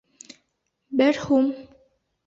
[1.03, 1.55] Бер һум